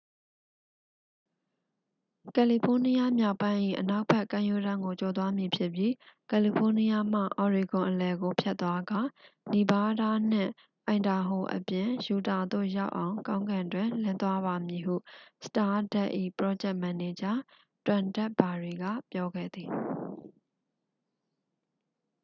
[2.35, 5.93] """ကယ်လီဖိုးနီးယားမြောက်ပိုင်း၏ အနောက်ဘက် ကမ်းရိုးတန်းကို ကျော်သွားမည်ဖြစ်ပြီး
[6.29, 9.01] ကယ်လီဖိုးနီးယားမှ အော်ရီဂွန်အလယ်ကို ဖြတ်သွားကာ
[9.53, 10.51] နီဗားဒါးနှင့်
[10.85, 14.95] အိုင်ဒါဟိုအပြင် ယူတာသို့ ရောက်အောင် ကောင်းကင်တွင် လင်းသွားပါမည်" ဟု
[15.43, 17.33] စတားဒတ်၏ ပရောဂျက်မန်နေဂျာ
[17.85, 19.69] တွမ်ဒက်ဘာရီက ပြောခဲ့သည်။